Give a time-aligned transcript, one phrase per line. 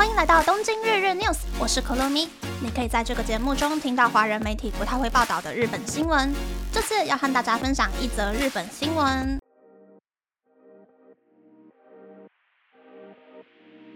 [0.00, 2.26] 欢迎来到东京日日 news，我是可乐咪。
[2.62, 6.34] 你可以在这个节目中听到华人媒体不太会报道的日本新闻。
[6.72, 9.38] 这次要和大家分享一则日本新闻：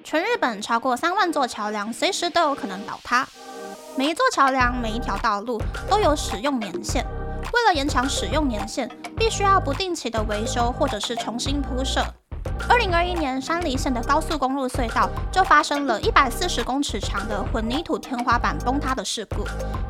[0.05, 3.27] 全日本超过三万座桥梁随时都有可能倒塌。
[3.97, 5.59] 每一座桥梁、每一条道路
[5.89, 7.03] 都有使用年限，
[7.51, 8.87] 为了延长使用年限，
[9.17, 12.05] 必须要不定期的维修或者是重新铺设。
[12.69, 19.45] 二零二一年，山梨县的高速公路隧道就发生了一百四十公尺长的混凝土天花板崩塌的事故，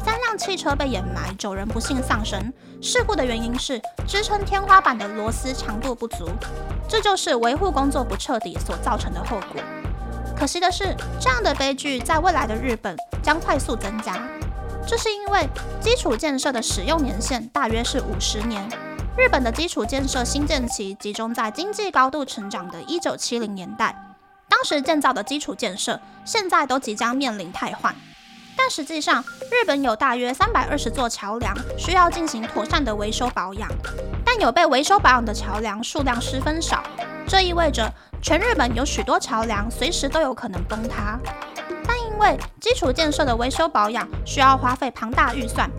[0.05, 2.52] 三辆汽车被掩埋，九人不幸丧生。
[2.80, 6.28] 事故的原因是支撑天花板的螺丝强度不足，
[6.88, 9.62] 这就是维护工作不彻底所造成的后果。
[10.36, 14.20] 可惜的是，这样的悲剧在未来的日本将快速增加，
[14.86, 15.48] 这是因为
[15.80, 18.69] 基础建设的使用年限大约是五十年。
[19.16, 23.96] 日本的基础建设新建期集中在经济高度成长的一九七零年代，
[24.48, 27.94] 当时建造的基础建设现在都即将面临汰换。
[28.56, 29.22] 但实际上，
[29.53, 33.69] 日本有大约三百二十座桥梁需要进行妥善的维修保养，
[34.25, 36.83] 但有被维修保养的桥梁数量十分少，
[37.28, 37.88] 这意味着
[38.20, 41.16] 全日本有许多桥梁随时都有可能崩塌。
[41.86, 45.70] 但因为基础建设的维修保养需要花费庞大预算，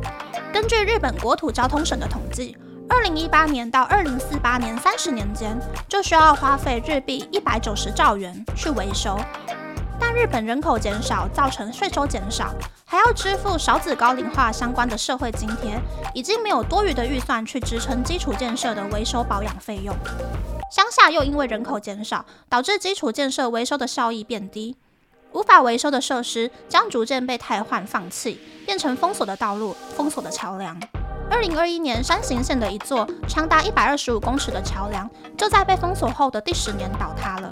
[0.54, 2.58] 根据日本国土交通省的统计。
[2.88, 9.18] 二零一八年到二零四八年三十年间，就需要花费日币一百九十兆元去维修。
[10.00, 12.54] 但日本人口减少造成税收减少，
[12.86, 15.80] 还要支付少子高龄化相关的社会津贴，
[16.14, 19.96] 已经没有多余的预算去支撑基础建设的维修保养费用。
[20.72, 24.76] 乡下又因为人口减少，导致基础建设维修的效益变低，
[25.32, 30.78] 无法维修的设施将逐渐被汰换放弃，变成封锁的道路、封锁的桥梁。
[31.30, 37.50] 二零二一年，山形县的一座长达一百二十五公尺的桥梁，就在被封锁后的第十年倒塌了。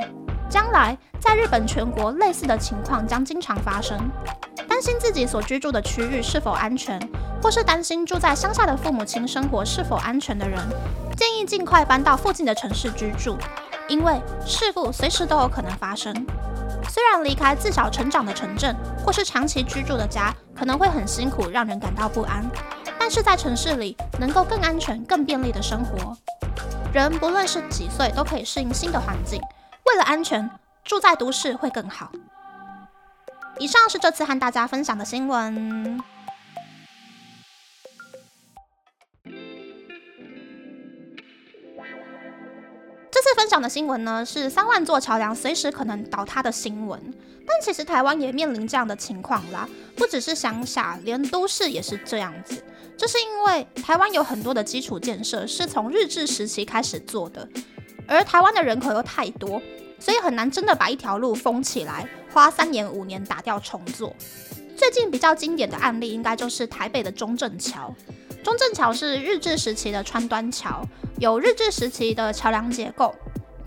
[0.50, 4.00] 将来，在日本全国类似的情况将经常发生。
[4.68, 7.00] 担心自己所居住的区域是否安全，
[7.42, 10.60] 或是担心住在乡下的父母亲生活是否安全的人，
[11.18, 13.38] 建议尽快搬到附近的城市居住，
[13.88, 16.14] 因为事故随时都有可能发生。
[16.90, 22.46] 虽然离开自小成长的城镇，或是长期居住的家，可能会很辛苦，让人感到不安。
[23.06, 26.18] 但是在城市里能够更安全、更便利的生活，
[26.94, 29.42] 人不论是几岁都可以适应新的环境。
[29.86, 30.50] 为了安全，
[30.86, 32.14] 住在都市会更好。
[33.60, 36.02] 以上是这次和大家分享的新闻。
[43.12, 47.14] 这次分享的新闻呢，是三万座桥梁随时可能倒塌的新闻。
[47.46, 52.64] 但其实台湾也面临这样的情况啦，不只是乡下，连都市也是这样子。
[52.98, 57.48] 这是因为台湾有很多的基础建设是从日治时期开始做的，
[58.08, 59.62] 而台湾的人口又太多，
[60.00, 64.16] 所以很难真的把一条路封起来，花三年五年打掉重做。
[64.76, 67.94] 最近比较经典的案例，应该就是台北的中正桥。
[68.44, 70.86] 中正桥是日治时期的川端桥，
[71.20, 73.16] 有日治时期的桥梁结构，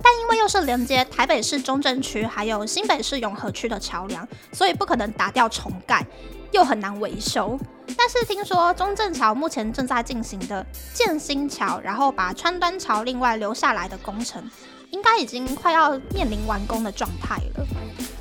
[0.07, 6.07] 但因为又是连接台北市中正区还有新北市永和区的桥梁，所以不可能打掉重盖。
[6.53, 7.59] 又很难维修，
[7.99, 14.49] 但是听说中正桥目前正在进行的建新桥，然后把川端桥另外留下来的工程，
[14.91, 17.67] 应该已经快要面临完工的状态了。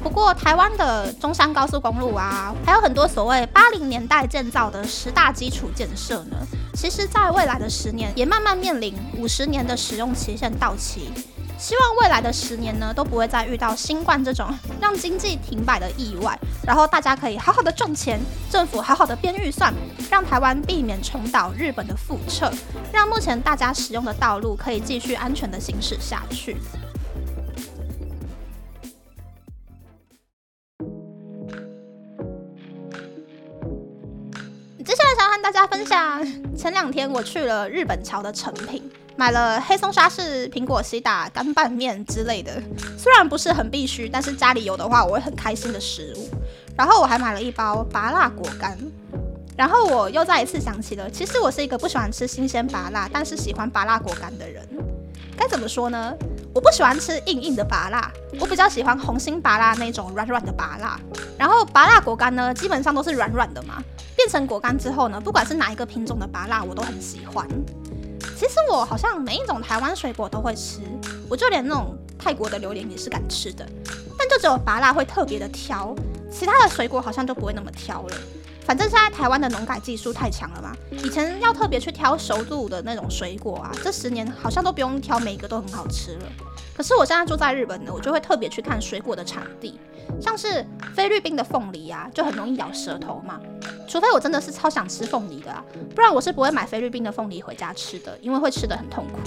[0.02, 6.38] 不过台湾的中山高速公路啊，还有很多所谓八零年代建造的十大基础建设呢，
[6.74, 11.12] 其实在未来的十年也慢慢面临五十年的使用期限到期。
[11.58, 14.48] 希望未来的十年呢，都不会再遇到新冠这种
[14.80, 18.20] 让经济停摆的意外，然后大家可以好好的赚钱，
[18.52, 19.74] 政府好好的编预算，
[20.12, 22.52] 让台湾避免重蹈日本的覆辙，
[22.94, 26.58] 让目前大家使用的道路可以继续安全的行驶下去。
[34.86, 36.24] 接下来想和大家分享，
[36.56, 38.88] 前两天我去了日本桥的成品。
[39.18, 42.62] 买了黑松沙士、苹果西打、干拌面之类的，
[42.98, 46.30] 虽然不是很必须，但是家里有的话，我会很开心的食物。
[46.76, 48.78] 然后我还买了一包拔辣果干。
[49.58, 54.68] 然后我又再一次想起了，其实我是一个不喜欢吃新鲜拔辣，但是喜欢拔辣果干的人。
[55.38, 56.14] 该怎么说呢？
[56.54, 61.00] 我不喜欢吃硬硬的拔辣，我比较喜欢红心拔辣那种软软的拔辣。
[61.38, 63.82] 然后拔辣果干呢，基本上都是软软的嘛。
[64.18, 67.48] 变成果干之后呢，不管是哪一个品种的拔辣，我都很喜欢。
[68.36, 70.82] 其实我好像每一种台湾水果都会吃，
[71.30, 73.66] 我就连那种泰国的榴莲也是敢吃的，
[74.18, 75.96] 但就只有拔辣会特别的挑，
[76.30, 78.18] 其他的水果好像就不会那么挑了。
[78.66, 86.26] 反正现在台湾的农改技术太强了嘛，以前要特别去挑熟度的那种水果啊，这十年好像都不用挑，每一个都很好吃了。
[86.76, 89.80] 可是我现在住在日本呢，我就会特别去看水果的产地，
[90.22, 90.66] 像是
[90.96, 93.40] 菲律宾的凤梨啊，就很容易咬舌头嘛。
[93.88, 95.64] 除非我真的是超想吃凤梨的啊，
[95.94, 99.20] 不然我是不会买菲律宾的凤梨回家吃的，因为会吃的很痛苦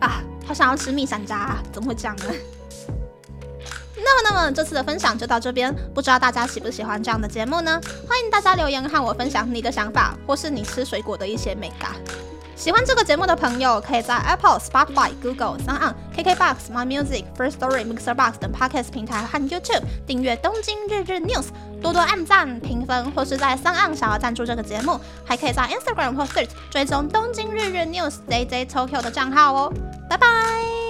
[0.00, 0.22] 啊。
[0.46, 2.24] 好想要吃蜜山楂，啊怎么会这样呢？
[3.96, 7.80] 那么，那么这次的分享就到这边，不知道大家喜不喜欢这样的节目呢？
[8.06, 11.92] 欢迎大家留言和我分享你的想法，或是你吃水果的一些美感。
[12.64, 21.42] 喜欢这个节目的朋友，可以在 Apple、Spotify、Google、s o u n KKBox、My Music、First Story、Mixer Box 等 Podcast 平台和 YouTube 订阅《东京日日 News》，
[21.82, 29.72] 多多按赞、评分，或是在 s o n 想要赞助这个节目，还可以在 Instagram 或 Search 追踪《东京日日 News》DJ Tokyo 的账号哦。
[30.08, 30.83] 拜拜。